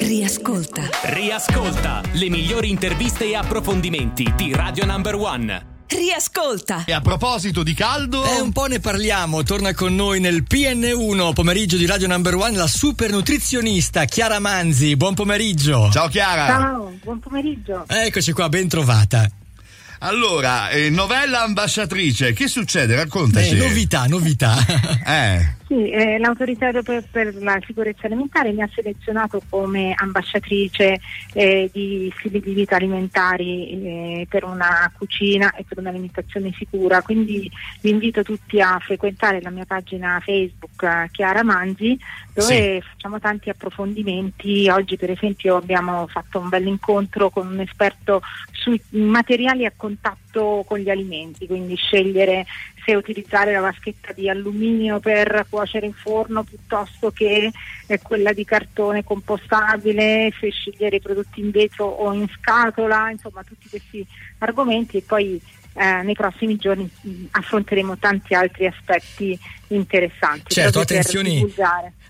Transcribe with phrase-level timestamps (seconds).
[0.00, 0.88] Riascolta.
[1.02, 5.66] Riascolta le migliori interviste e approfondimenti di Radio Number One.
[5.86, 6.84] Riascolta.
[6.86, 9.42] E a proposito di caldo, Eh, un po' ne parliamo.
[9.42, 14.96] Torna con noi nel PN1 pomeriggio di Radio Number One la super nutrizionista Chiara Manzi.
[14.96, 15.90] Buon pomeriggio.
[15.92, 16.46] ciao Chiara.
[16.46, 17.84] Ciao, buon pomeriggio.
[17.86, 19.28] Eccoci qua, ben trovata.
[19.98, 22.94] Allora, eh, novella ambasciatrice, che succede?
[22.94, 23.50] Raccontaci.
[23.50, 24.56] Eh, novità, novità.
[25.06, 30.98] Eh, Sì, eh, l'autorità europea per la sicurezza alimentare mi ha selezionato come ambasciatrice
[31.32, 37.48] eh, di stili di vita alimentari eh, per una cucina e per un'alimentazione sicura, quindi
[37.82, 41.96] vi invito tutti a frequentare la mia pagina Facebook eh, Chiara Manzi
[42.34, 44.68] dove facciamo tanti approfondimenti.
[44.68, 50.29] Oggi per esempio abbiamo fatto un bel incontro con un esperto sui materiali a contatto
[50.30, 52.46] con gli alimenti, quindi scegliere
[52.84, 57.50] se utilizzare la vaschetta di alluminio per cuocere in forno piuttosto che
[57.86, 63.42] eh, quella di cartone compostabile, se scegliere i prodotti in vetro o in scatola, insomma
[63.42, 64.06] tutti questi
[64.38, 65.40] argomenti e poi
[65.74, 70.52] eh, nei prossimi giorni mh, affronteremo tanti altri aspetti interessanti.
[70.52, 71.46] Certo, attenzioni,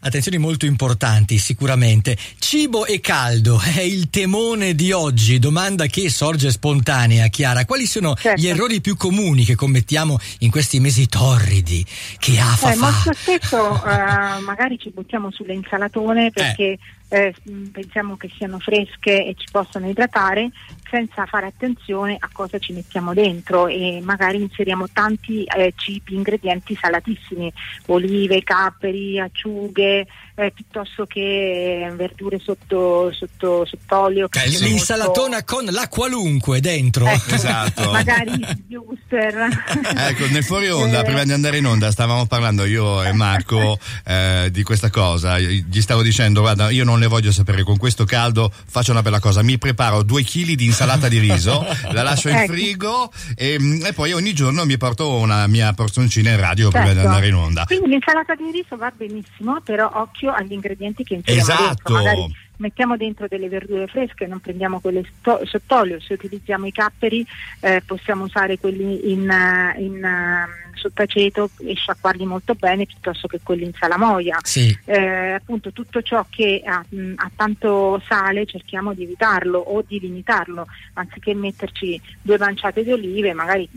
[0.00, 2.16] attenzioni molto importanti sicuramente.
[2.38, 7.64] Cibo e caldo è il temone di oggi, domanda che sorge spontanea, Chiara.
[7.66, 8.40] Quali sono Certo.
[8.40, 11.84] gli errori più comuni che commettiamo in questi mesi torridi?
[12.18, 12.90] Che afa Eh, fa?
[12.90, 16.78] molto spesso eh, magari ci buttiamo sulle insalatone perché
[17.10, 17.34] eh,
[17.72, 20.50] pensiamo che siano fresche e ci possano idratare
[20.88, 26.74] senza fare attenzione a cosa ci mettiamo dentro e magari inseriamo tanti eh, cibi, ingredienti
[26.74, 27.52] salatissimi,
[27.86, 30.06] olive, capperi, acciughe,
[30.40, 34.28] eh, piuttosto che eh, verdure sotto, sotto, sott'olio.
[34.32, 37.06] Eh, L'insalatona con la qualunque dentro.
[37.06, 37.90] Ecco, Esatto.
[37.90, 38.32] Magari
[38.68, 39.48] il wuster.
[40.10, 43.78] Ecco, nel fuori onda, Eh, prima di andare in onda, stavamo parlando io e Marco
[44.06, 45.38] eh, di questa cosa.
[45.38, 49.20] Gli stavo dicendo, guarda, io non ne voglio sapere, con questo caldo faccio una bella
[49.20, 52.52] cosa, mi preparo due chili di insalata di riso, la lascio in Ecco.
[52.52, 56.86] frigo e, mm, e poi ogni giorno mi porto una mia porzioncina in radio prima
[56.86, 57.08] di Certo.
[57.08, 57.64] andare in onda.
[57.66, 61.64] Quindi l'insalata di riso va benissimo, però occhio agli ingredienti che inseriamo Esatto.
[61.66, 61.94] dentro.
[61.94, 67.26] Magari mettiamo dentro delle verdure fresche, non prendiamo quelle sto- sott'olio, se utilizziamo i capperi
[67.60, 73.40] eh, possiamo usare quelli in, eh, in, eh, sottaceto e sciacquarli molto bene piuttosto che
[73.42, 74.38] quelli in salamoia.
[74.42, 74.76] Sì.
[74.84, 79.98] Eh, appunto tutto ciò che ha, mh, ha tanto sale cerchiamo di evitarlo o di
[79.98, 83.68] limitarlo, anziché metterci due manciate di olive, magari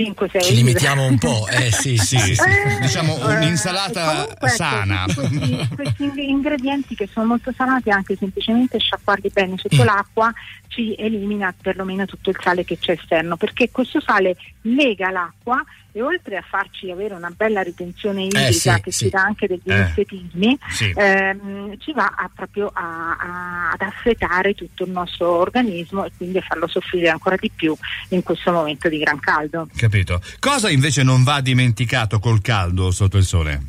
[0.00, 2.18] 5-6 Ci limitiamo un po', eh sì, sì.
[2.18, 2.40] Sì.
[2.40, 5.04] Eh, Diciamo eh, un'insalata e comunque, ecco, sana.
[5.04, 10.32] Questi, questi ing- ingredienti che sono molto salati, anche semplicemente sciacquarli bene sotto l'acqua,
[10.68, 15.62] ci elimina perlomeno tutto il sale che c'è esterno, perché questo sale lega l'acqua
[15.92, 19.04] e oltre a farci avere una bella ritenzione idrica sì, che sì.
[19.04, 19.74] ci dà anche degli Eh.
[19.74, 20.92] anestetismi, Sì.
[20.96, 26.38] ehm, ci va a proprio a- a- ad affetare tutto il nostro organismo e quindi
[26.38, 27.76] a farlo soffrire ancora di più
[28.10, 29.68] in questo momento di gran caldo.
[29.76, 30.20] Capito.
[30.38, 33.62] Cosa invece non va dimenticato col caldo sotto il sole?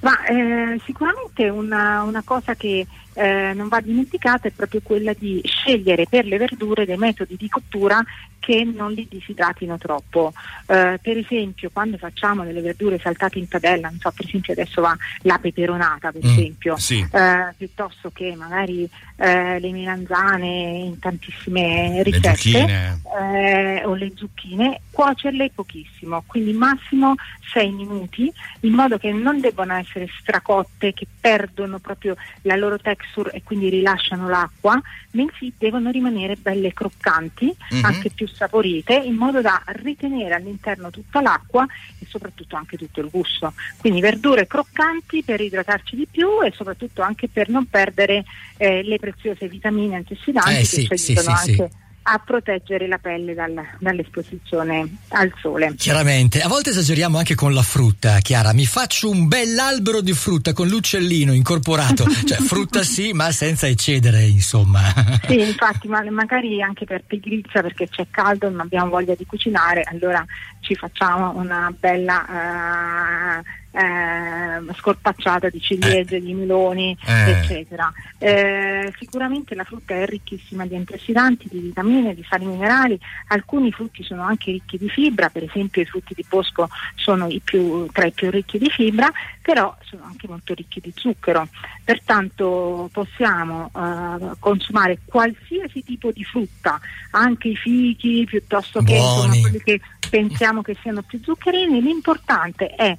[0.00, 2.86] Ma eh, sicuramente una, una cosa che
[3.18, 7.48] eh, non va dimenticata è proprio quella di scegliere per le verdure dei metodi di
[7.48, 8.02] cottura
[8.38, 10.32] che non li disidratino troppo.
[10.66, 14.80] Eh, per esempio, quando facciamo delle verdure saltate in padella, non so, per esempio adesso
[14.80, 17.06] va la peperonata, per Mm, esempio, sì.
[17.12, 23.00] eh, piuttosto che magari eh, le melanzane in tantissime Le ricette zucchine.
[23.20, 27.14] eh, o le zucchine, cuocerle pochissimo, quindi massimo
[27.52, 33.06] 6 minuti, in modo che non debbano essere stracotte, che perdono proprio la loro texture
[33.32, 34.80] e quindi rilasciano l'acqua,
[35.10, 37.84] bensì devono rimanere belle croccanti, Mhm.
[37.84, 41.66] anche più saporite, in modo da ritenere all'interno tutta l'acqua
[41.98, 43.54] e soprattutto anche tutto il gusto.
[43.78, 48.24] Quindi verdure croccanti per idratarci di più e soprattutto anche per non perdere
[48.56, 51.50] eh, le preziose vitamine antiossidanti Eh, sì, che ci sì, aiutano sì, sì.
[51.60, 51.70] anche
[52.10, 55.74] a proteggere la pelle dal- dall'esposizione al sole.
[55.76, 58.54] Chiaramente, a volte esageriamo anche con la frutta, Chiara.
[58.54, 64.22] Mi faccio un bell'albero di frutta con l'uccellino incorporato, cioè frutta sì, ma senza eccedere,
[64.24, 64.80] insomma.
[65.26, 69.26] Sì, infatti, ma magari anche per pigrizia perché c'è caldo e non abbiamo voglia di
[69.26, 70.24] cucinare, allora
[70.60, 77.30] ci facciamo una bella eh, eh, scorpacciata di ciliegie, di meloni, Eh.
[77.30, 77.92] eccetera.
[78.18, 82.98] Eh, sicuramente la frutta è ricchissima di antiossidanti, di vitamine, di sali minerali,
[83.28, 87.40] alcuni frutti sono anche ricchi di fibra, per esempio i frutti di bosco sono i
[87.42, 89.10] più, tra i più ricchi di fibra,
[89.42, 91.48] però sono anche molto ricchi di zucchero.
[91.84, 96.78] Pertanto possiamo eh, consumare qualsiasi tipo di frutta,
[97.12, 102.96] anche i fichi piuttosto che insomma, quelli che pensiamo che siano più zuccherini, l'importante è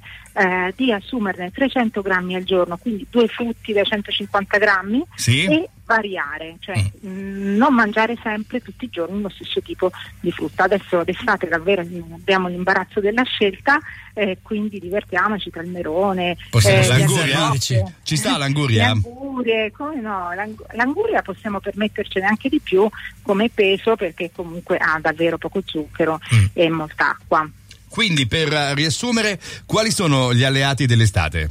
[0.76, 5.44] di assumerne 300 grammi al giorno, quindi due frutti da 150 grammi Sì?
[5.46, 9.90] e variare, cioè mh, non mangiare sempre tutti i giorni lo stesso tipo
[10.20, 10.64] di frutta.
[10.64, 13.78] Adesso d'estate davvero abbiamo l'imbarazzo della scelta,
[14.14, 17.50] eh, quindi divertiamoci tra il merone, Possiamo eh, l'anguria?
[17.58, 18.90] Ci sta le l'anguria?
[18.90, 22.88] angurie, come no, l'ang- l'anguria possiamo permettercene anche di più
[23.22, 26.44] come peso perché comunque ha davvero poco zucchero Mm.
[26.52, 27.48] e molta acqua.
[27.88, 31.50] Quindi per riassumere, quali sono gli alleati dell'estate?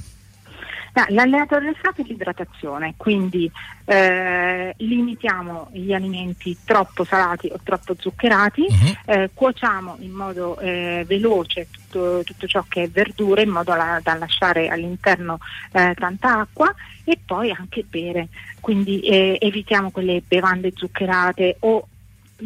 [0.94, 3.50] Ah, L'alleato dell'estate è l'idratazione, quindi
[3.86, 8.98] eh, limitiamo gli alimenti troppo salati o troppo zuccherati, Mhm.
[9.06, 14.00] eh, cuociamo in modo eh, veloce tutto, tutto ciò che è verdura in modo la-
[14.04, 15.38] da lasciare all'interno
[15.72, 18.28] eh, tanta acqua e poi anche bere,
[18.60, 21.88] quindi eh, evitiamo quelle bevande zuccherate o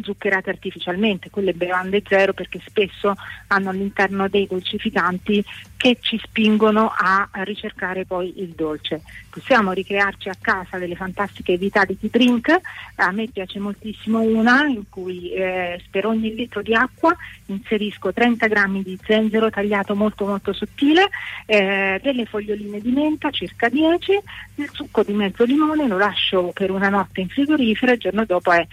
[0.02, 3.14] zuccherate artificialmente, quelle bevande zero perché spesso
[3.48, 5.44] hanno all'interno dei dolcificanti
[5.76, 9.02] che ci spingono a ricercare poi il dolce.
[9.28, 12.58] Possiamo ricrearci a casa delle fantastiche vitality drink,
[12.96, 17.14] a me piace moltissimo una in cui eh, per ogni litro di acqua
[17.46, 21.08] inserisco 30 grammi di zenzero tagliato molto molto sottile,
[21.46, 24.20] eh, delle foglioline di menta, circa 10,
[24.56, 28.24] il succo di mezzo limone, lo lascio per una notte in frigorifero e il giorno
[28.24, 28.66] dopo è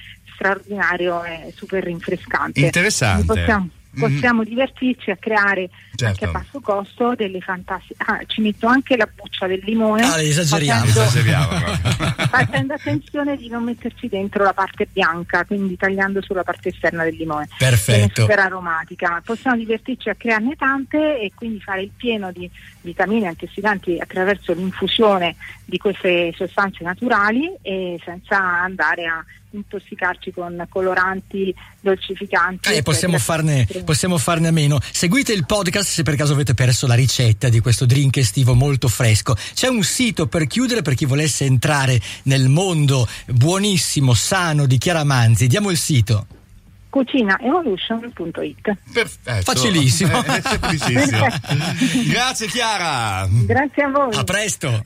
[0.45, 2.59] straordinario e super rinfrescante.
[2.59, 3.25] Interessante.
[3.25, 3.99] Possiamo, Mhm.
[4.09, 6.05] possiamo divertirci a creare Certo.
[6.05, 8.01] anche a basso costo delle fantastiche.
[8.07, 10.03] Ah, ci metto anche la buccia del limone.
[10.03, 10.85] Ah, esageriamo.
[10.85, 11.49] facendo- Esageriamo.
[12.31, 17.15] Facendo attenzione di non metterci dentro la parte bianca, quindi tagliando sulla parte esterna del
[17.15, 17.49] limone.
[17.57, 18.21] Perfetto.
[18.21, 19.21] Super aromatica.
[19.23, 22.49] Possiamo divertirci a crearne tante e quindi fare il pieno di
[22.81, 25.35] vitamine e antiossidanti attraverso l'infusione
[25.65, 32.73] di queste sostanze naturali e senza andare a intossicarci con coloranti, dolcificanti.
[32.73, 34.79] Eh, possiamo, farne, possiamo farne a meno.
[34.91, 38.87] Seguite il podcast se per caso avete perso la ricetta di questo drink estivo molto
[38.87, 39.35] fresco.
[39.53, 45.03] C'è un sito per chiudere per chi volesse entrare nel mondo buonissimo, sano di Chiara
[45.03, 45.47] Manzi.
[45.47, 46.25] Diamo il sito.
[46.89, 49.41] cucinaevolution.it Perfetto.
[49.43, 50.19] Facilissimo.
[50.31, 51.27] Eh, è semplicissimo.
[52.11, 53.27] Grazie Chiara.
[53.29, 54.15] Grazie a voi.
[54.15, 54.83] A presto.